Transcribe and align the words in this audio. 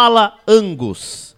Fala 0.00 0.38
Angus. 0.46 1.36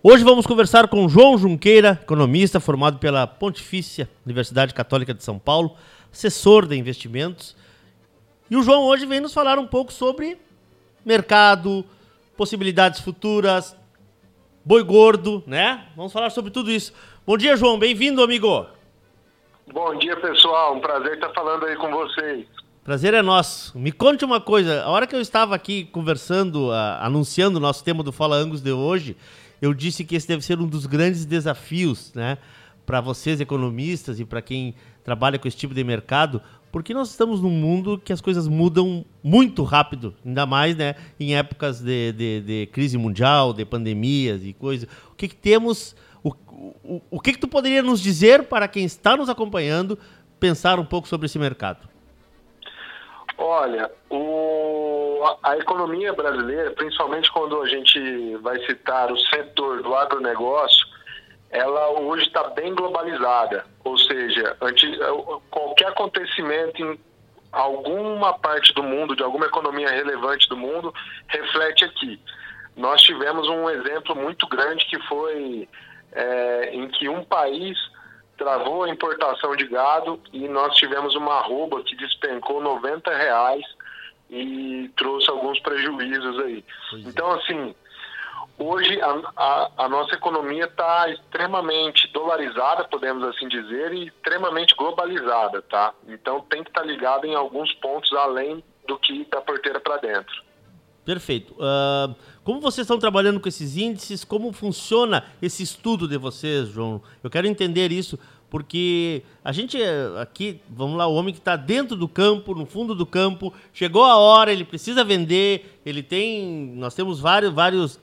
Hoje 0.00 0.22
vamos 0.22 0.46
conversar 0.46 0.86
com 0.86 1.08
João 1.08 1.36
Junqueira, 1.36 1.98
economista 2.00 2.60
formado 2.60 3.00
pela 3.00 3.26
Pontifícia 3.26 4.08
Universidade 4.24 4.72
Católica 4.72 5.12
de 5.12 5.24
São 5.24 5.36
Paulo, 5.36 5.76
assessor 6.12 6.64
de 6.64 6.76
investimentos. 6.76 7.56
E 8.48 8.56
o 8.56 8.62
João 8.62 8.84
hoje 8.84 9.04
vem 9.04 9.18
nos 9.18 9.34
falar 9.34 9.58
um 9.58 9.66
pouco 9.66 9.92
sobre 9.92 10.38
mercado, 11.04 11.84
possibilidades 12.36 13.00
futuras, 13.00 13.76
boi 14.64 14.84
gordo, 14.84 15.42
né? 15.44 15.88
Vamos 15.96 16.12
falar 16.12 16.30
sobre 16.30 16.52
tudo 16.52 16.70
isso. 16.70 16.94
Bom 17.26 17.36
dia, 17.36 17.56
João. 17.56 17.80
Bem-vindo, 17.80 18.22
amigo. 18.22 18.64
Bom 19.72 19.98
dia, 19.98 20.16
pessoal. 20.18 20.76
Um 20.76 20.80
prazer 20.80 21.14
estar 21.14 21.30
falando 21.30 21.66
aí 21.66 21.74
com 21.74 21.90
vocês. 21.90 22.46
Prazer 22.88 23.12
é 23.12 23.20
nosso. 23.20 23.78
Me 23.78 23.92
conte 23.92 24.24
uma 24.24 24.40
coisa. 24.40 24.82
A 24.82 24.88
hora 24.88 25.06
que 25.06 25.14
eu 25.14 25.20
estava 25.20 25.54
aqui 25.54 25.84
conversando, 25.92 26.70
uh, 26.70 26.96
anunciando 27.00 27.58
o 27.58 27.60
nosso 27.60 27.84
tema 27.84 28.02
do 28.02 28.10
Fala 28.10 28.36
Angus 28.36 28.62
de 28.62 28.72
hoje, 28.72 29.14
eu 29.60 29.74
disse 29.74 30.06
que 30.06 30.16
esse 30.16 30.26
deve 30.26 30.42
ser 30.42 30.58
um 30.58 30.66
dos 30.66 30.86
grandes 30.86 31.26
desafios, 31.26 32.10
né? 32.14 32.38
Para 32.86 33.02
vocês, 33.02 33.42
economistas, 33.42 34.18
e 34.18 34.24
para 34.24 34.40
quem 34.40 34.74
trabalha 35.04 35.38
com 35.38 35.46
esse 35.46 35.56
tipo 35.58 35.74
de 35.74 35.84
mercado, 35.84 36.40
porque 36.72 36.94
nós 36.94 37.10
estamos 37.10 37.42
num 37.42 37.50
mundo 37.50 38.00
que 38.02 38.10
as 38.10 38.22
coisas 38.22 38.48
mudam 38.48 39.04
muito 39.22 39.64
rápido, 39.64 40.14
ainda 40.24 40.46
mais 40.46 40.74
né, 40.74 40.94
em 41.20 41.36
épocas 41.36 41.82
de, 41.82 42.12
de, 42.12 42.40
de 42.40 42.66
crise 42.72 42.96
mundial, 42.96 43.52
de 43.52 43.66
pandemias 43.66 44.42
e 44.42 44.54
coisas. 44.54 44.88
O 45.12 45.14
que, 45.14 45.28
que 45.28 45.36
temos 45.36 45.94
o, 46.24 46.30
o, 46.82 47.02
o 47.10 47.20
que, 47.20 47.34
que 47.34 47.38
tu 47.38 47.48
poderia 47.48 47.82
nos 47.82 48.00
dizer 48.00 48.44
para 48.44 48.66
quem 48.66 48.86
está 48.86 49.14
nos 49.14 49.28
acompanhando 49.28 49.98
pensar 50.40 50.80
um 50.80 50.86
pouco 50.86 51.06
sobre 51.06 51.26
esse 51.26 51.38
mercado? 51.38 51.97
Olha, 53.38 53.88
o, 54.10 55.22
a 55.44 55.56
economia 55.56 56.12
brasileira, 56.12 56.72
principalmente 56.72 57.30
quando 57.30 57.62
a 57.62 57.68
gente 57.68 58.36
vai 58.38 58.58
citar 58.66 59.12
o 59.12 59.16
setor 59.16 59.80
do 59.80 59.94
agronegócio, 59.94 60.84
ela 61.48 62.00
hoje 62.00 62.26
está 62.26 62.48
bem 62.50 62.74
globalizada. 62.74 63.64
Ou 63.84 63.96
seja, 63.96 64.56
antes, 64.60 64.90
qualquer 65.50 65.86
acontecimento 65.86 66.82
em 66.82 66.98
alguma 67.52 68.36
parte 68.36 68.74
do 68.74 68.82
mundo, 68.82 69.14
de 69.14 69.22
alguma 69.22 69.46
economia 69.46 69.88
relevante 69.88 70.48
do 70.48 70.56
mundo, 70.56 70.92
reflete 71.28 71.84
aqui. 71.84 72.20
Nós 72.76 73.00
tivemos 73.02 73.48
um 73.48 73.70
exemplo 73.70 74.16
muito 74.16 74.48
grande 74.48 74.84
que 74.86 74.98
foi 75.06 75.68
é, 76.12 76.70
em 76.74 76.88
que 76.88 77.08
um 77.08 77.24
país 77.24 77.78
travou 78.38 78.84
a 78.84 78.88
importação 78.88 79.54
de 79.56 79.66
gado 79.66 80.20
e 80.32 80.48
nós 80.48 80.74
tivemos 80.76 81.14
uma 81.14 81.34
arroba 81.34 81.82
que 81.82 81.96
despencou 81.96 82.62
90 82.62 83.14
reais 83.14 83.64
e 84.30 84.90
trouxe 84.96 85.28
alguns 85.28 85.58
prejuízos 85.60 86.38
aí. 86.40 86.64
Pois 86.90 87.04
é. 87.04 87.08
então, 87.08 87.32
assim, 87.32 87.74
hoje 88.56 89.00
a, 89.02 89.20
a, 89.36 89.70
a 89.84 89.88
nossa 89.88 90.14
economia 90.14 90.64
está 90.64 91.08
extremamente 91.10 92.06
dolarizada, 92.12 92.84
podemos 92.84 93.24
assim 93.24 93.48
dizer, 93.48 93.92
e 93.92 94.06
extremamente 94.06 94.74
globalizada, 94.76 95.60
tá? 95.62 95.92
Então 96.06 96.40
tem 96.42 96.62
que 96.62 96.70
estar 96.70 96.82
tá 96.82 96.86
ligado 96.86 97.26
em 97.26 97.34
alguns 97.34 97.72
pontos 97.74 98.12
além 98.12 98.62
do 98.86 98.98
que 98.98 99.24
da 99.26 99.40
porteira 99.40 99.80
para 99.80 99.96
dentro. 99.98 100.47
Perfeito. 101.08 101.54
Uh, 101.54 102.14
como 102.44 102.60
vocês 102.60 102.84
estão 102.84 102.98
trabalhando 102.98 103.40
com 103.40 103.48
esses 103.48 103.78
índices? 103.78 104.24
Como 104.24 104.52
funciona 104.52 105.24
esse 105.40 105.62
estudo 105.62 106.06
de 106.06 106.18
vocês, 106.18 106.68
João? 106.68 107.00
Eu 107.24 107.30
quero 107.30 107.46
entender 107.46 107.90
isso, 107.90 108.18
porque 108.50 109.22
a 109.42 109.50
gente 109.50 109.78
aqui, 110.20 110.60
vamos 110.68 110.98
lá, 110.98 111.06
o 111.06 111.14
homem 111.14 111.32
que 111.32 111.40
está 111.40 111.56
dentro 111.56 111.96
do 111.96 112.06
campo, 112.06 112.54
no 112.54 112.66
fundo 112.66 112.94
do 112.94 113.06
campo, 113.06 113.54
chegou 113.72 114.04
a 114.04 114.18
hora, 114.18 114.52
ele 114.52 114.66
precisa 114.66 115.02
vender, 115.02 115.80
ele 115.86 116.02
tem, 116.02 116.74
nós 116.76 116.94
temos 116.94 117.20
vários, 117.20 117.54
vários 117.54 117.98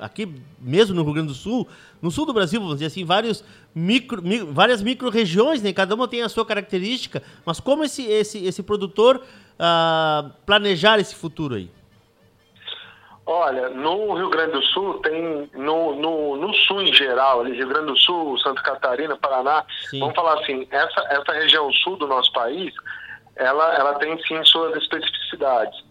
aqui 0.00 0.28
mesmo 0.58 0.96
no 0.96 1.04
Rio 1.04 1.12
Grande 1.12 1.28
do 1.28 1.34
Sul, 1.34 1.68
no 2.02 2.10
sul 2.10 2.26
do 2.26 2.32
Brasil, 2.32 2.58
vamos 2.58 2.78
dizer 2.78 2.86
assim, 2.86 3.04
vários 3.04 3.44
micro, 3.72 4.20
várias 4.52 4.82
micro-regiões, 4.82 5.62
né? 5.62 5.72
cada 5.72 5.94
uma 5.94 6.08
tem 6.08 6.22
a 6.22 6.28
sua 6.28 6.44
característica, 6.44 7.22
mas 7.46 7.60
como 7.60 7.84
esse, 7.84 8.02
esse, 8.02 8.44
esse 8.44 8.60
produtor 8.60 9.22
uh, 9.54 10.32
planejar 10.44 10.98
esse 10.98 11.14
futuro 11.14 11.54
aí? 11.54 11.70
Olha, 13.34 13.70
no 13.70 14.12
Rio 14.12 14.28
Grande 14.28 14.52
do 14.52 14.62
Sul 14.62 14.98
tem, 14.98 15.48
no, 15.54 15.96
no, 15.96 16.36
no 16.36 16.52
sul 16.52 16.82
em 16.82 16.92
geral, 16.92 17.40
ali, 17.40 17.56
Rio 17.56 17.66
Grande 17.66 17.86
do 17.86 17.96
Sul, 17.96 18.38
Santa 18.38 18.60
Catarina, 18.60 19.16
Paraná, 19.16 19.64
sim. 19.88 20.00
vamos 20.00 20.14
falar 20.14 20.38
assim, 20.38 20.68
essa, 20.70 21.00
essa 21.08 21.32
região 21.32 21.72
sul 21.72 21.96
do 21.96 22.06
nosso 22.06 22.30
país, 22.34 22.74
ela, 23.36 23.74
ela 23.74 23.94
tem 23.94 24.22
sim 24.24 24.44
suas 24.44 24.76
especificidades. 24.76 25.82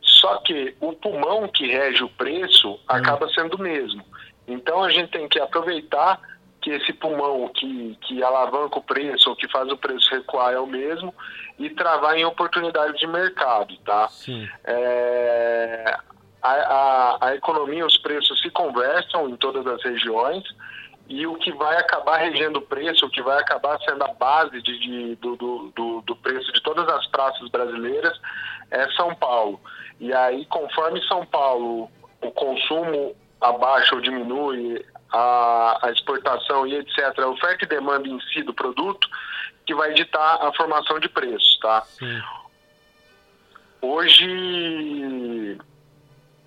Só 0.00 0.38
que 0.38 0.74
o 0.80 0.94
pulmão 0.94 1.46
que 1.48 1.66
rege 1.66 2.02
o 2.02 2.08
preço 2.08 2.70
hum. 2.70 2.78
acaba 2.88 3.28
sendo 3.28 3.56
o 3.56 3.60
mesmo. 3.62 4.02
Então 4.48 4.82
a 4.82 4.90
gente 4.90 5.10
tem 5.10 5.28
que 5.28 5.38
aproveitar 5.38 6.18
que 6.62 6.70
esse 6.70 6.94
pulmão 6.94 7.46
que, 7.54 7.98
que 8.06 8.22
alavanca 8.22 8.78
o 8.78 8.82
preço 8.82 9.28
ou 9.28 9.36
que 9.36 9.46
faz 9.48 9.70
o 9.70 9.76
preço 9.76 10.10
recuar 10.10 10.54
é 10.54 10.58
o 10.58 10.66
mesmo 10.66 11.14
e 11.58 11.68
travar 11.68 12.16
em 12.16 12.24
oportunidades 12.24 12.98
de 12.98 13.06
mercado, 13.06 13.76
tá? 13.84 14.08
Sim. 14.08 14.48
É, 14.64 15.98
a, 16.46 17.18
a, 17.20 17.28
a 17.28 17.34
economia, 17.34 17.84
os 17.84 17.96
preços 17.98 18.40
se 18.40 18.50
conversam 18.50 19.28
em 19.28 19.36
todas 19.36 19.66
as 19.66 19.82
regiões 19.82 20.44
e 21.08 21.26
o 21.26 21.36
que 21.36 21.52
vai 21.52 21.76
acabar 21.76 22.18
regendo 22.18 22.58
o 22.58 22.62
preço, 22.62 23.06
o 23.06 23.10
que 23.10 23.22
vai 23.22 23.38
acabar 23.38 23.78
sendo 23.80 24.02
a 24.04 24.08
base 24.14 24.60
de, 24.62 24.78
de 24.78 25.16
do, 25.16 25.36
do, 25.36 26.02
do, 26.02 26.16
preço 26.16 26.52
de 26.52 26.60
todas 26.62 26.88
as 26.88 27.06
praças 27.06 27.48
brasileiras 27.48 28.18
é 28.70 28.88
São 28.92 29.14
Paulo. 29.14 29.60
E 30.00 30.12
aí, 30.12 30.44
conforme 30.46 31.00
São 31.06 31.24
Paulo 31.24 31.90
o 32.20 32.30
consumo 32.32 33.14
abaixa 33.40 33.94
ou 33.94 34.00
diminui, 34.00 34.84
a, 35.12 35.78
a 35.82 35.90
exportação 35.92 36.66
e 36.66 36.74
etc., 36.74 37.18
a 37.18 37.28
oferta 37.28 37.64
e 37.64 37.68
demanda 37.68 38.08
em 38.08 38.20
si 38.32 38.42
do 38.42 38.52
produto, 38.52 39.08
que 39.64 39.74
vai 39.74 39.92
ditar 39.94 40.42
a 40.42 40.52
formação 40.54 40.98
de 40.98 41.08
preços, 41.08 41.58
tá? 41.60 41.82
Sim. 41.82 42.22
Hoje 43.80 45.58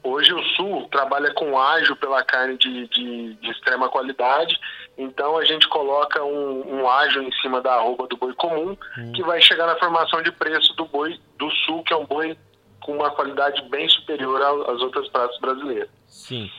Hoje 0.02 0.34
o 0.34 0.42
Sul 0.56 0.88
trabalha 0.90 1.34
com 1.34 1.60
ágio 1.60 1.96
pela 1.98 2.24
carne 2.24 2.58
de, 2.58 2.88
de, 2.88 3.34
de, 3.34 3.52
extrema 3.52 3.90
qualidade, 3.90 4.58
então 4.98 5.38
a 5.38 5.44
gente 5.44 5.68
coloca 5.68 6.24
um, 6.24 6.80
um 6.80 6.90
ágio 6.90 7.22
em 7.22 7.32
cima 7.42 7.62
da 7.62 7.74
arroba 7.74 8.08
do 8.08 8.16
boi 8.16 8.34
comum, 8.36 8.78
hum. 8.98 9.12
que 9.14 9.22
vai 9.24 9.42
chegar 9.42 9.68
na 9.68 9.76
formação 9.76 10.22
de 10.22 10.32
preço 10.32 10.74
do 10.76 10.86
boi 10.86 11.20
do 11.38 11.52
Sul, 11.52 11.84
que 11.84 11.94
é 11.94 11.98
um 11.98 12.06
boi 12.06 12.38
com 12.82 12.96
uma 12.96 13.12
qualidade 13.12 13.62
bem 13.70 13.90
superior 13.90 14.42
às 14.70 14.82
outras 14.82 15.10
praças 15.10 15.38
brasileiras. 15.40 15.90
Sim. 16.08 16.50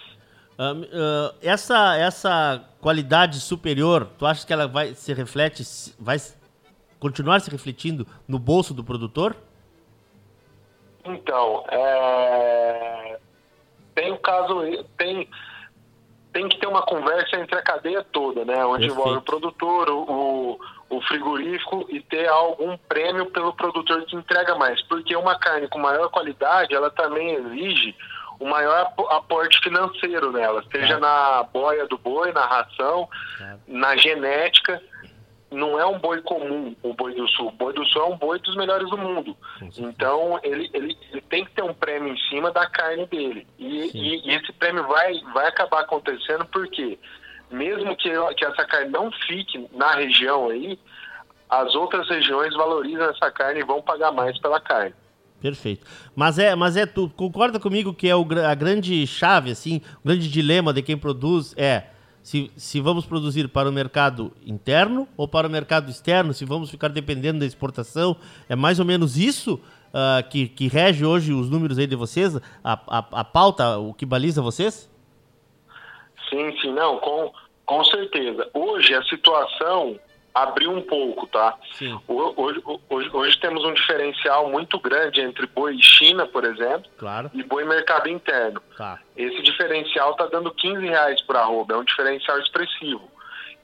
Uh, 0.58 0.82
uh, 0.84 1.34
essa, 1.40 1.96
essa 1.96 2.62
qualidade 2.78 3.40
superior, 3.40 4.06
tu 4.18 4.26
acha 4.26 4.46
que 4.46 4.52
ela 4.52 4.68
vai 4.68 4.94
se 4.94 5.14
reflete, 5.14 5.62
vai 5.98 6.18
continuar 6.98 7.40
se 7.40 7.50
refletindo 7.50 8.06
no 8.28 8.38
bolso 8.38 8.74
do 8.74 8.84
produtor? 8.84 9.34
Então, 11.06 11.64
é 11.70 13.18
tem 13.94 14.12
o 14.12 14.18
caso, 14.18 14.84
tem, 14.96 15.28
tem 16.32 16.48
que 16.48 16.58
ter 16.58 16.66
uma 16.66 16.82
conversa 16.82 17.36
entre 17.36 17.56
a 17.56 17.62
cadeia 17.62 18.04
toda, 18.12 18.44
né? 18.44 18.64
Onde 18.64 18.86
Perfeito. 18.86 18.92
envolve 18.92 19.18
o 19.18 19.22
produtor, 19.22 19.90
o, 19.90 20.60
o 20.88 21.00
frigorífico 21.02 21.86
e 21.88 22.00
ter 22.00 22.28
algum 22.28 22.76
prêmio 22.76 23.26
pelo 23.26 23.52
produtor 23.54 24.04
que 24.04 24.16
entrega 24.16 24.54
mais. 24.56 24.82
Porque 24.82 25.14
uma 25.16 25.38
carne 25.38 25.68
com 25.68 25.78
maior 25.78 26.08
qualidade, 26.10 26.74
ela 26.74 26.90
também 26.90 27.34
exige 27.34 27.94
o 28.38 28.46
maior 28.48 28.92
aporte 29.10 29.60
financeiro 29.60 30.32
nela, 30.32 30.64
seja 30.72 30.94
é. 30.94 30.98
na 30.98 31.42
boia 31.52 31.86
do 31.86 31.98
boi, 31.98 32.32
na 32.32 32.46
ração, 32.46 33.06
é. 33.38 33.56
na 33.68 33.96
genética 33.96 34.82
não 35.50 35.78
é 35.78 35.84
um 35.84 35.98
boi 35.98 36.22
comum, 36.22 36.74
o 36.82 36.94
boi 36.94 37.14
do 37.14 37.26
sul. 37.28 37.48
O 37.48 37.52
boi 37.52 37.72
do 37.72 37.84
sul 37.86 38.02
é 38.02 38.06
um 38.06 38.16
boi 38.16 38.38
dos 38.38 38.56
melhores 38.56 38.88
do 38.88 38.97
mundo. 38.97 39.36
Então, 39.76 40.38
ele, 40.42 40.70
ele, 40.72 40.97
ele 41.10 41.20
tem 41.22 41.44
que 41.44 41.50
ter 41.52 41.62
um 41.62 41.74
prêmio 41.74 42.12
em 42.14 42.18
cima 42.28 42.52
da 42.52 42.66
carne 42.66 43.06
dele. 43.06 43.47
E, 43.58 43.91
e, 43.92 44.28
e, 44.28 44.34
esse 44.34 44.52
prêmio 44.52 44.86
vai, 44.86 45.18
vai 45.34 45.48
acabar 45.48 45.80
acontecendo 45.80 46.47
porque, 46.47 46.98
mesmo 47.50 47.97
que, 47.97 48.10
que 48.36 48.44
essa 48.44 48.64
carne 48.64 48.91
não 48.91 49.10
fique 49.26 49.68
na 49.72 49.94
região 49.94 50.48
aí, 50.48 50.78
as 51.48 51.74
outras 51.74 52.08
regiões 52.08 52.54
valorizam 52.54 53.10
essa 53.10 53.30
carne 53.30 53.60
e 53.60 53.64
vão 53.64 53.82
pagar 53.82 54.12
mais 54.12 54.38
pela 54.38 54.60
carne. 54.60 54.94
Perfeito. 55.41 55.86
Mas 56.14 56.38
é, 56.38 56.54
mas 56.54 56.76
é 56.76 56.86
tu 56.86 57.10
concorda 57.16 57.58
comigo 57.58 57.94
que 57.94 58.08
é 58.08 58.14
o, 58.14 58.24
a 58.46 58.54
grande 58.54 59.06
chave, 59.06 59.50
assim, 59.50 59.80
o 60.04 60.06
grande 60.06 60.30
dilema 60.30 60.72
de 60.72 60.82
quem 60.82 60.96
produz 60.96 61.54
é 61.56 61.84
se, 62.22 62.50
se 62.56 62.80
vamos 62.80 63.06
produzir 63.06 63.48
para 63.48 63.68
o 63.68 63.72
mercado 63.72 64.32
interno 64.46 65.08
ou 65.16 65.26
para 65.26 65.46
o 65.46 65.50
mercado 65.50 65.90
externo, 65.90 66.32
se 66.32 66.44
vamos 66.44 66.70
ficar 66.70 66.88
dependendo 66.88 67.40
da 67.40 67.46
exportação. 67.46 68.16
É 68.48 68.54
mais 68.54 68.78
ou 68.78 68.84
menos 68.84 69.16
isso 69.16 69.54
uh, 69.54 70.28
que, 70.28 70.48
que 70.48 70.68
rege 70.68 71.04
hoje 71.04 71.32
os 71.32 71.48
números 71.48 71.78
aí 71.78 71.86
de 71.86 71.96
vocês, 71.96 72.36
a, 72.36 72.40
a, 72.64 73.20
a 73.20 73.24
pauta, 73.24 73.78
o 73.78 73.94
que 73.94 74.04
baliza 74.04 74.42
vocês? 74.42 74.90
Sim, 76.28 76.56
sim, 76.60 76.72
não, 76.72 76.98
com, 76.98 77.32
com 77.66 77.84
certeza. 77.84 78.48
Hoje 78.54 78.94
a 78.94 79.02
situação 79.04 79.98
abriu 80.34 80.71
um 80.71 80.82
pouco, 80.82 81.27
tá? 81.27 81.56
Sim. 81.74 81.98
Hoje, 82.06 82.62
hoje, 82.88 83.10
hoje, 83.12 83.41
temos 83.41 83.65
um 83.65 83.74
diferencial 83.74 84.48
muito 84.48 84.78
grande 84.78 85.21
entre 85.21 85.47
boi 85.47 85.77
China, 85.80 86.27
por 86.27 86.44
exemplo, 86.44 86.91
claro. 86.98 87.30
e 87.34 87.42
boi 87.42 87.65
mercado 87.65 88.09
interno. 88.09 88.62
Tá. 88.77 88.98
Esse 89.16 89.42
diferencial 89.42 90.12
está 90.12 90.27
dando 90.27 90.53
15 90.53 90.86
reais 90.86 91.21
por 91.22 91.36
arroba, 91.36 91.74
é 91.74 91.77
um 91.77 91.84
diferencial 91.84 92.38
expressivo. 92.38 93.09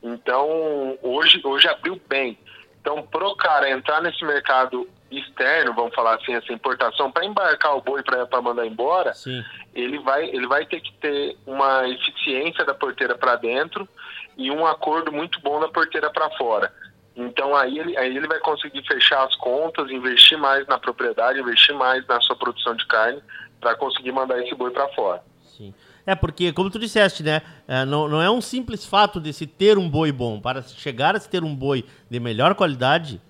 Então, 0.02 0.98
hoje, 1.02 1.40
hoje 1.42 1.68
abriu 1.68 2.00
bem. 2.08 2.38
Então, 2.80 3.02
pro 3.02 3.34
cara 3.36 3.70
entrar 3.70 4.00
nesse 4.00 4.24
mercado 4.24 4.88
externo, 5.10 5.72
vamos 5.74 5.94
falar 5.94 6.16
assim, 6.16 6.34
essa 6.34 6.52
importação, 6.52 7.10
para 7.10 7.24
embarcar 7.24 7.76
o 7.76 7.80
boi 7.80 8.02
para 8.02 8.42
mandar 8.42 8.66
embora, 8.66 9.14
Sim. 9.14 9.42
ele 9.74 9.98
vai, 9.98 10.24
ele 10.28 10.46
vai 10.46 10.66
ter 10.66 10.80
que 10.80 10.92
ter 10.94 11.36
uma 11.46 11.88
eficiência 11.88 12.64
da 12.64 12.74
porteira 12.74 13.16
para 13.16 13.36
dentro 13.36 13.88
e 14.36 14.50
um 14.50 14.66
acordo 14.66 15.12
muito 15.12 15.40
bom 15.40 15.58
da 15.60 15.68
porteira 15.68 16.10
para 16.10 16.30
fora. 16.30 16.72
Então 17.16 17.56
aí 17.56 17.78
ele, 17.78 17.96
aí 17.96 18.14
ele 18.14 18.26
vai 18.26 18.38
conseguir 18.40 18.86
fechar 18.86 19.24
as 19.24 19.34
contas, 19.36 19.90
investir 19.90 20.36
mais 20.36 20.66
na 20.66 20.78
propriedade, 20.78 21.40
investir 21.40 21.74
mais 21.74 22.06
na 22.06 22.20
sua 22.20 22.36
produção 22.36 22.76
de 22.76 22.86
carne 22.86 23.22
para 23.60 23.74
conseguir 23.74 24.12
mandar 24.12 24.38
esse 24.42 24.54
boi 24.54 24.70
para 24.70 24.86
fora. 24.88 25.22
Sim. 25.56 25.72
É 26.06 26.14
porque, 26.14 26.52
como 26.52 26.70
tu 26.70 26.78
disseste, 26.78 27.22
né? 27.22 27.42
É, 27.66 27.84
não, 27.84 28.06
não 28.06 28.22
é 28.22 28.30
um 28.30 28.40
simples 28.40 28.84
fato 28.84 29.20
de 29.20 29.32
se 29.32 29.46
ter 29.46 29.76
um 29.76 29.88
boi 29.88 30.12
bom. 30.12 30.40
Para 30.40 30.62
chegar 30.62 31.16
a 31.16 31.20
se 31.20 31.28
ter 31.28 31.42
um 31.42 31.54
boi 31.54 31.84
de 32.08 32.20
melhor 32.20 32.54
qualidade, 32.54 33.20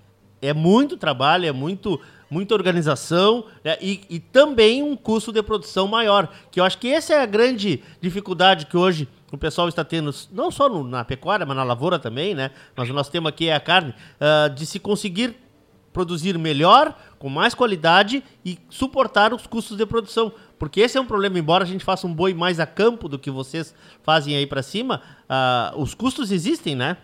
é 0.42 0.52
muito 0.52 0.98
trabalho, 0.98 1.46
é 1.46 1.52
muito, 1.52 1.98
muita 2.28 2.54
organização 2.54 3.46
né? 3.64 3.78
e, 3.80 4.02
e, 4.10 4.20
também 4.20 4.82
um 4.82 4.94
custo 4.94 5.32
de 5.32 5.42
produção 5.42 5.88
maior. 5.88 6.28
Que 6.50 6.60
eu 6.60 6.64
acho 6.64 6.76
que 6.76 6.92
essa 6.92 7.14
é 7.14 7.22
a 7.22 7.26
grande 7.26 7.82
dificuldade 8.00 8.66
que 8.66 8.76
hoje 8.76 9.08
o 9.32 9.38
pessoal 9.38 9.68
está 9.68 9.84
tendo, 9.84 10.10
não 10.30 10.50
só 10.50 10.68
no, 10.68 10.84
na 10.84 11.04
pecuária, 11.04 11.44
mas 11.44 11.56
na 11.56 11.64
lavoura 11.64 11.98
também, 11.98 12.34
né? 12.34 12.50
Mas 12.76 12.88
o 12.88 12.92
nosso 12.92 13.10
tema 13.10 13.30
aqui 13.30 13.48
é 13.48 13.54
a 13.54 13.60
carne, 13.60 13.92
uh, 14.20 14.54
de 14.54 14.64
se 14.66 14.78
conseguir 14.78 15.36
produzir 15.92 16.38
melhor, 16.38 16.94
com 17.18 17.28
mais 17.28 17.54
qualidade 17.54 18.22
e 18.44 18.58
suportar 18.68 19.32
os 19.32 19.46
custos 19.46 19.76
de 19.76 19.86
produção. 19.86 20.30
Porque 20.58 20.80
esse 20.80 20.98
é 20.98 21.00
um 21.00 21.06
problema, 21.06 21.38
embora 21.38 21.64
a 21.64 21.66
gente 21.66 21.84
faça 21.84 22.06
um 22.06 22.12
boi 22.12 22.34
mais 22.34 22.60
a 22.60 22.66
campo 22.66 23.08
do 23.08 23.18
que 23.18 23.30
vocês 23.30 23.74
fazem 24.02 24.36
aí 24.36 24.46
para 24.46 24.62
cima, 24.62 25.02
uh, 25.24 25.80
os 25.80 25.94
custos 25.94 26.30
existem, 26.30 26.74
né? 26.74 26.98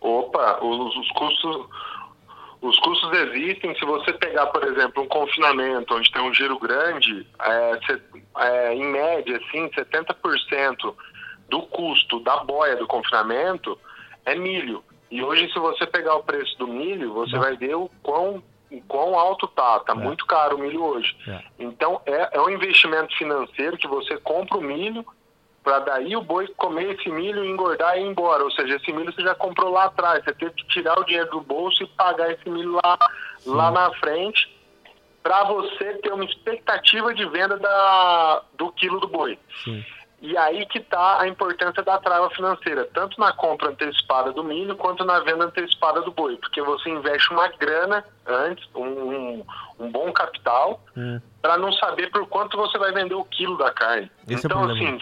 Opa, 0.00 0.62
os, 0.62 0.96
os 0.96 1.10
custos 1.12 1.66
os 2.60 2.78
custos 2.80 3.12
existem. 3.12 3.74
Se 3.76 3.84
você 3.84 4.12
pegar, 4.12 4.46
por 4.46 4.64
exemplo, 4.64 5.02
um 5.02 5.08
confinamento 5.08 5.94
onde 5.94 6.10
tem 6.10 6.22
um 6.22 6.34
giro 6.34 6.58
grande, 6.58 7.26
é, 7.40 7.78
é, 8.38 8.74
em 8.74 8.84
média, 8.84 9.36
assim, 9.36 9.68
70% 9.70 10.94
do 11.48 11.62
custo 11.62 12.20
da 12.20 12.38
boia 12.38 12.76
do 12.76 12.86
confinamento 12.86 13.78
é 14.24 14.34
milho. 14.34 14.82
E 15.10 15.22
hoje, 15.22 15.50
se 15.52 15.58
você 15.58 15.86
pegar 15.86 16.16
o 16.16 16.22
preço 16.22 16.58
do 16.58 16.66
milho, 16.66 17.14
você 17.14 17.38
vai 17.38 17.56
ver 17.56 17.74
o 17.74 17.90
quão, 18.02 18.42
o 18.70 18.82
quão 18.82 19.18
alto 19.18 19.46
tá. 19.48 19.80
Tá 19.80 19.92
é. 19.92 19.96
muito 19.96 20.26
caro 20.26 20.56
o 20.56 20.60
milho 20.60 20.82
hoje. 20.82 21.16
É. 21.26 21.42
Então, 21.58 22.00
é, 22.04 22.36
é 22.36 22.40
um 22.40 22.50
investimento 22.50 23.16
financeiro 23.16 23.78
que 23.78 23.86
você 23.86 24.18
compra 24.18 24.58
o 24.58 24.62
milho 24.62 25.04
para 25.68 25.80
daí 25.80 26.16
o 26.16 26.22
boi 26.22 26.48
comer 26.56 26.94
esse 26.94 27.10
milho, 27.10 27.44
engordar 27.44 27.98
e 27.98 28.00
ir 28.00 28.06
embora. 28.06 28.42
Ou 28.42 28.50
seja, 28.50 28.76
esse 28.76 28.90
milho 28.90 29.12
você 29.12 29.20
já 29.20 29.34
comprou 29.34 29.70
lá 29.70 29.84
atrás, 29.84 30.24
você 30.24 30.32
teve 30.32 30.52
que 30.52 30.66
tirar 30.68 30.98
o 30.98 31.04
dinheiro 31.04 31.28
do 31.28 31.42
bolso 31.42 31.82
e 31.82 31.86
pagar 31.88 32.32
esse 32.32 32.48
milho 32.48 32.80
lá, 32.82 32.98
lá 33.44 33.70
na 33.70 33.90
frente, 33.96 34.50
para 35.22 35.44
você 35.44 35.92
ter 35.98 36.10
uma 36.10 36.24
expectativa 36.24 37.12
de 37.12 37.26
venda 37.26 37.58
da, 37.58 38.42
do 38.54 38.72
quilo 38.72 38.98
do 38.98 39.08
boi. 39.08 39.38
Sim. 39.62 39.84
E 40.22 40.36
aí 40.38 40.64
que 40.64 40.78
está 40.78 41.20
a 41.20 41.28
importância 41.28 41.82
da 41.82 41.98
trava 41.98 42.30
financeira, 42.30 42.88
tanto 42.92 43.20
na 43.20 43.32
compra 43.32 43.68
antecipada 43.68 44.32
do 44.32 44.42
milho 44.42 44.74
quanto 44.74 45.04
na 45.04 45.20
venda 45.20 45.44
antecipada 45.44 46.00
do 46.00 46.10
boi, 46.10 46.36
porque 46.38 46.62
você 46.62 46.88
investe 46.88 47.30
uma 47.30 47.46
grana 47.48 48.02
antes, 48.26 48.66
um, 48.74 48.84
um, 48.84 49.46
um 49.78 49.92
bom 49.92 50.10
capital, 50.12 50.82
hum. 50.96 51.20
para 51.42 51.58
não 51.58 51.72
saber 51.74 52.10
por 52.10 52.26
quanto 52.26 52.56
você 52.56 52.78
vai 52.78 52.90
vender 52.90 53.14
o 53.14 53.24
quilo 53.24 53.58
da 53.58 53.70
carne. 53.70 54.10
Esse 54.26 54.46
então, 54.46 54.68
é 54.68 54.72
assim, 54.72 54.98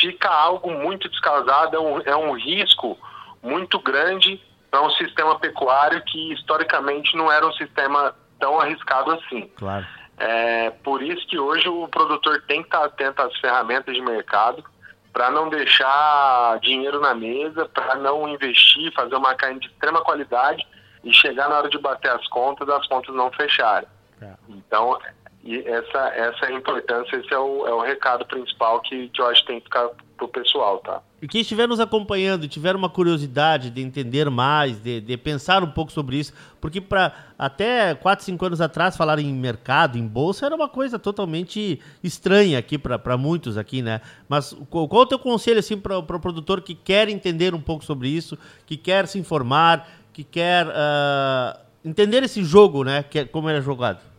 fica 0.00 0.28
algo 0.28 0.70
muito 0.70 1.08
descasado, 1.08 1.76
é 1.76 1.80
um, 1.80 2.00
é 2.00 2.16
um 2.16 2.32
risco 2.32 2.98
muito 3.42 3.78
grande 3.78 4.40
para 4.70 4.82
um 4.82 4.90
sistema 4.90 5.38
pecuário 5.38 6.02
que 6.04 6.32
historicamente 6.32 7.16
não 7.16 7.30
era 7.30 7.46
um 7.46 7.52
sistema 7.52 8.14
tão 8.38 8.58
arriscado 8.60 9.12
assim. 9.12 9.50
Claro. 9.56 9.86
É, 10.18 10.70
por 10.70 11.02
isso 11.02 11.26
que 11.26 11.38
hoje 11.38 11.68
o 11.68 11.88
produtor 11.88 12.42
tem 12.46 12.62
que 12.62 12.68
estar 12.68 12.84
atento 12.84 13.22
às 13.22 13.36
ferramentas 13.38 13.94
de 13.94 14.00
mercado 14.00 14.64
para 15.12 15.30
não 15.30 15.48
deixar 15.48 16.58
dinheiro 16.60 17.00
na 17.00 17.14
mesa, 17.14 17.66
para 17.66 17.96
não 17.96 18.26
investir, 18.28 18.92
fazer 18.94 19.14
uma 19.14 19.34
carne 19.34 19.60
de 19.60 19.66
extrema 19.66 20.00
qualidade 20.00 20.66
e 21.04 21.12
chegar 21.12 21.48
na 21.48 21.58
hora 21.58 21.68
de 21.68 21.78
bater 21.78 22.10
as 22.10 22.26
contas, 22.28 22.68
as 22.68 22.86
contas 22.86 23.14
não 23.14 23.30
fecharem. 23.32 23.88
É. 24.20 24.32
Então, 24.48 24.98
e 25.44 25.58
essa, 25.58 25.98
essa 26.14 26.46
é 26.46 26.48
a 26.48 26.52
importância, 26.52 27.16
esse 27.16 27.34
é 27.34 27.38
o, 27.38 27.66
é 27.66 27.74
o 27.74 27.80
recado 27.80 28.24
principal 28.26 28.80
que, 28.80 29.08
que 29.08 29.20
eu 29.20 29.26
acho 29.26 29.40
que 29.40 29.48
tem 29.48 29.58
que 29.58 29.64
ficar 29.64 29.90
pro 30.16 30.28
pessoal, 30.28 30.78
tá? 30.78 31.02
E 31.20 31.26
quem 31.26 31.40
estiver 31.40 31.66
nos 31.66 31.80
acompanhando 31.80 32.46
tiver 32.46 32.76
uma 32.76 32.88
curiosidade 32.88 33.68
de 33.70 33.82
entender 33.82 34.30
mais, 34.30 34.80
de, 34.80 35.00
de 35.00 35.16
pensar 35.16 35.64
um 35.64 35.70
pouco 35.70 35.90
sobre 35.90 36.16
isso, 36.16 36.32
porque 36.60 36.80
para 36.80 37.12
até 37.36 37.92
4, 37.94 38.24
5 38.24 38.46
anos 38.46 38.60
atrás 38.60 38.96
falar 38.96 39.18
em 39.18 39.32
mercado, 39.32 39.98
em 39.98 40.06
bolsa, 40.06 40.46
era 40.46 40.54
uma 40.54 40.68
coisa 40.68 40.96
totalmente 40.96 41.80
estranha 42.04 42.58
aqui 42.58 42.78
para 42.78 43.16
muitos 43.16 43.58
aqui, 43.58 43.82
né? 43.82 44.00
Mas 44.28 44.56
qual, 44.70 44.86
qual 44.86 45.02
é 45.02 45.04
o 45.06 45.08
teu 45.08 45.18
conselho 45.18 45.58
assim 45.58 45.76
para 45.76 45.98
o 45.98 46.02
pro 46.04 46.20
produtor 46.20 46.60
que 46.60 46.74
quer 46.74 47.08
entender 47.08 47.52
um 47.52 47.60
pouco 47.60 47.84
sobre 47.84 48.08
isso, 48.08 48.38
que 48.64 48.76
quer 48.76 49.08
se 49.08 49.18
informar, 49.18 49.88
que 50.12 50.22
quer 50.22 50.68
uh, 50.68 51.58
entender 51.84 52.22
esse 52.22 52.44
jogo, 52.44 52.84
né? 52.84 53.02
Que, 53.02 53.20
é, 53.20 53.24
como 53.24 53.50
ele 53.50 53.58
é 53.58 53.62
jogado? 53.62 54.11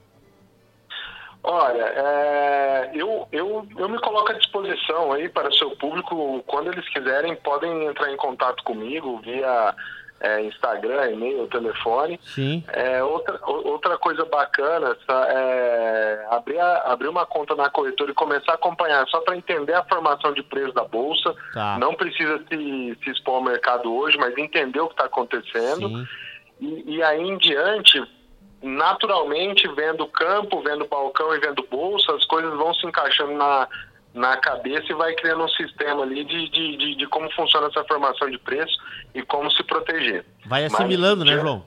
Olha, 1.43 1.83
é, 1.83 2.91
eu, 2.93 3.27
eu, 3.29 3.67
eu 3.77 3.89
me 3.89 3.99
coloco 3.99 4.31
à 4.31 4.33
disposição 4.33 5.11
aí 5.11 5.27
para 5.27 5.49
o 5.49 5.53
seu 5.53 5.71
público. 5.71 6.41
Quando 6.47 6.71
eles 6.71 6.87
quiserem, 6.87 7.35
podem 7.35 7.85
entrar 7.85 8.09
em 8.11 8.15
contato 8.15 8.63
comigo 8.63 9.19
via 9.19 9.75
é, 10.21 10.41
Instagram, 10.41 11.11
e-mail, 11.11 11.45
telefone. 11.47 12.17
Sim. 12.23 12.63
É, 12.71 13.03
outra, 13.03 13.37
outra 13.45 13.97
coisa 13.97 14.23
bacana 14.23 14.95
é 15.27 16.25
abrir, 16.31 16.59
a, 16.59 16.93
abrir 16.93 17.09
uma 17.09 17.25
conta 17.25 17.53
na 17.55 17.69
corretora 17.69 18.11
e 18.11 18.15
começar 18.15 18.53
a 18.53 18.55
acompanhar, 18.55 19.05
só 19.09 19.19
para 19.19 19.35
entender 19.35 19.73
a 19.73 19.83
formação 19.83 20.33
de 20.33 20.41
preço 20.41 20.71
da 20.71 20.85
bolsa. 20.85 21.35
Tá. 21.53 21.77
Não 21.77 21.93
precisa 21.93 22.39
se, 22.47 22.97
se 23.03 23.09
expor 23.09 23.35
ao 23.35 23.43
mercado 23.43 23.93
hoje, 23.93 24.17
mas 24.17 24.37
entender 24.37 24.79
o 24.79 24.87
que 24.87 24.93
está 24.93 25.05
acontecendo. 25.05 25.89
Sim. 25.89 26.07
E, 26.61 26.95
e 26.95 27.03
aí 27.03 27.21
em 27.21 27.37
diante 27.37 28.01
naturalmente, 28.63 29.67
vendo 29.75 30.07
campo, 30.07 30.61
vendo 30.61 30.87
balcão 30.87 31.35
e 31.35 31.39
vendo 31.39 31.67
bolsa, 31.69 32.13
as 32.15 32.25
coisas 32.25 32.55
vão 32.55 32.73
se 32.73 32.87
encaixando 32.87 33.33
na, 33.33 33.67
na 34.13 34.37
cabeça 34.37 34.85
e 34.89 34.95
vai 34.95 35.13
criando 35.15 35.43
um 35.43 35.49
sistema 35.49 36.03
ali 36.03 36.23
de, 36.23 36.49
de, 36.49 36.77
de, 36.77 36.95
de 36.95 37.07
como 37.07 37.29
funciona 37.33 37.67
essa 37.67 37.83
formação 37.83 38.29
de 38.29 38.37
preço 38.37 38.77
e 39.13 39.21
como 39.23 39.51
se 39.51 39.61
proteger. 39.63 40.25
Vai 40.45 40.65
assimilando, 40.65 41.25
Mas, 41.25 41.35
né, 41.35 41.41
João? 41.41 41.65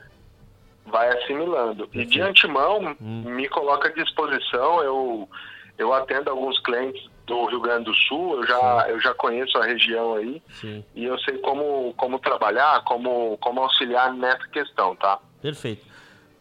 Vai 0.87 1.09
assimilando. 1.19 1.89
E 1.93 2.05
de 2.07 2.21
antemão, 2.23 2.97
hum. 3.01 3.23
me 3.27 3.47
coloca 3.49 3.89
à 3.89 3.93
disposição, 3.93 4.83
eu, 4.83 5.29
eu 5.77 5.93
atendo 5.93 6.31
alguns 6.31 6.59
clientes 6.61 7.05
do 7.27 7.45
Rio 7.47 7.61
Grande 7.61 7.85
do 7.85 7.95
Sul, 7.95 8.37
eu 8.37 8.47
já, 8.47 8.87
eu 8.89 9.01
já 9.01 9.13
conheço 9.13 9.59
a 9.59 9.67
região 9.67 10.15
aí 10.15 10.41
Sim. 10.49 10.85
e 10.95 11.05
eu 11.05 11.19
sei 11.19 11.37
como, 11.39 11.93
como 11.97 12.19
trabalhar, 12.21 12.83
como, 12.85 13.37
como 13.39 13.61
auxiliar 13.61 14.15
nessa 14.15 14.47
questão, 14.49 14.95
tá? 14.97 15.19
Perfeito. 15.43 15.85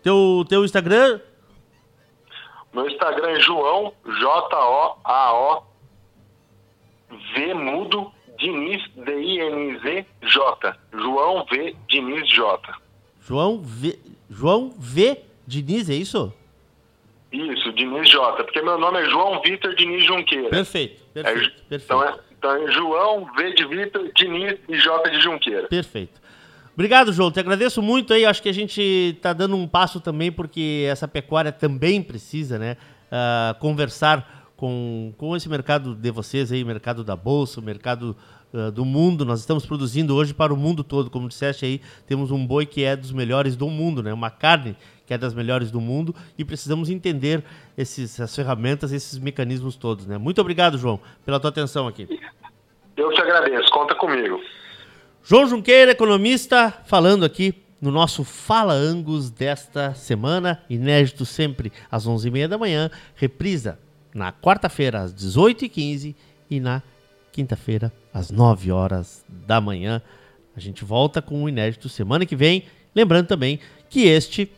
Teu, 0.06 0.46
teu 0.48 0.64
Instagram? 0.64 1.20
Meu 2.72 2.88
Instagram 2.88 3.28
é 3.28 3.40
João, 3.40 3.92
J-O-A-O, 4.06 5.64
V 7.34 7.54
mudo, 7.56 8.12
Diniz, 8.38 8.84
D-I-N-Z-J. 8.96 10.78
João 10.94 11.44
V. 11.46 11.76
Diniz 11.90 12.30
J. 12.30 12.76
João 13.20 13.60
V. 13.64 13.98
João 14.30 14.76
V. 14.78 15.24
Diniz, 15.48 15.90
é 15.90 15.96
isso? 15.96 16.32
Isso, 17.32 17.74
Diniz 17.74 18.08
J. 18.08 18.44
Porque 18.44 18.62
meu 18.62 18.78
nome 18.78 19.02
é 19.02 19.10
João 19.10 19.42
Vitor 19.42 19.74
Diniz 19.74 20.06
Junqueira. 20.06 20.50
Perfeito, 20.50 21.02
perfeito. 21.16 21.48
É, 21.48 21.68
perfeito. 21.68 21.84
Então, 21.84 22.04
é, 22.04 22.20
então 22.38 22.52
é 22.52 22.72
João 22.72 23.26
V 23.34 23.54
de 23.56 23.66
Vitor, 23.66 24.12
Diniz 24.14 24.60
e 24.70 24.78
J 24.78 25.10
de 25.10 25.20
Junqueira. 25.20 25.68
Perfeito. 25.68 26.22
Obrigado, 26.76 27.14
João. 27.14 27.32
Te 27.32 27.40
agradeço 27.40 27.82
muito 27.82 28.14
aí. 28.14 28.26
Acho 28.26 28.44
que 28.44 28.50
a 28.50 28.54
gente 28.54 28.82
está 29.16 29.32
dando 29.32 29.56
um 29.56 29.66
passo 29.66 30.02
também, 30.02 30.30
porque 30.30 30.86
essa 30.92 31.08
pecuária 31.08 31.50
também 31.50 32.04
precisa, 32.04 32.60
né? 32.60 32.76
Uh, 33.08 33.58
conversar 33.60 34.52
com, 34.58 35.14
com 35.18 35.38
esse 35.38 35.48
mercado 35.48 35.96
de 35.96 36.12
vocês 36.12 36.52
aí, 36.52 36.66
mercado 36.66 37.02
da 37.02 37.16
bolsa, 37.16 37.62
mercado 37.62 38.14
uh, 38.54 38.70
do 38.74 38.84
mundo. 38.84 39.24
Nós 39.24 39.40
estamos 39.40 39.66
produzindo 39.66 40.14
hoje 40.14 40.34
para 40.34 40.54
o 40.54 40.58
mundo 40.58 40.84
todo. 40.84 41.10
Como 41.10 41.30
disseste 41.30 41.64
aí, 41.64 41.82
temos 42.06 42.30
um 42.30 42.46
boi 42.46 42.66
que 42.66 42.84
é 42.84 42.94
dos 42.94 43.14
melhores 43.14 43.56
do 43.56 43.70
mundo, 43.70 44.04
né? 44.04 44.14
Uma 44.14 44.30
carne 44.30 44.76
que 45.08 45.14
é 45.14 45.18
das 45.18 45.34
melhores 45.34 45.72
do 45.72 45.80
mundo 45.80 46.14
e 46.38 46.44
precisamos 46.44 46.90
entender 46.90 47.42
esses, 47.78 48.20
essas 48.20 48.36
ferramentas, 48.36 48.92
esses 48.92 49.18
mecanismos 49.18 49.78
todos, 49.78 50.06
né? 50.06 50.18
Muito 50.18 50.42
obrigado, 50.42 50.78
João, 50.78 51.00
pela 51.24 51.40
tua 51.40 51.52
atenção 51.52 51.88
aqui. 51.88 52.06
Eu 52.98 53.14
te 53.14 53.22
agradeço. 53.22 53.72
Conta 53.72 53.96
comigo. 53.96 54.42
João 55.28 55.48
Junqueira, 55.48 55.92
economista, 55.92 56.72
falando 56.86 57.26
aqui 57.26 57.56
no 57.82 57.90
nosso 57.90 58.24
Fala 58.24 58.74
Angus 58.74 59.32
desta 59.32 59.96
semana, 59.96 60.62
inédito 60.70 61.26
sempre 61.26 61.74
às 61.90 62.08
11h30 62.08 62.48
da 62.48 62.60
manhã, 62.60 62.92
reprisa 63.16 63.80
na 64.14 64.32
quarta-feira 64.32 65.02
às 65.02 65.12
18h15 65.16 66.14
e 66.48 66.60
na 66.60 66.84
quinta-feira 67.32 67.92
às 68.14 68.30
9 68.30 68.72
horas 68.72 69.26
da 69.28 69.60
manhã. 69.60 70.00
A 70.56 70.60
gente 70.60 70.86
volta 70.86 71.24
com 71.24 71.44
o 71.44 71.50
inédito 71.50 71.90
semana 71.90 72.24
que 72.24 72.36
vem. 72.36 72.66
Lembrando 72.94 73.26
também 73.26 73.60
que 73.90 74.06
este 74.06 74.52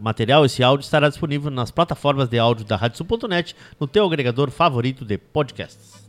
material, 0.00 0.46
esse 0.46 0.62
áudio, 0.62 0.84
estará 0.84 1.10
disponível 1.10 1.50
nas 1.50 1.70
plataformas 1.70 2.30
de 2.30 2.38
áudio 2.38 2.64
da 2.64 2.76
RádioSul.net, 2.76 3.54
no 3.78 3.86
teu 3.86 4.06
agregador 4.06 4.50
favorito 4.50 5.04
de 5.04 5.18
podcasts. 5.18 6.00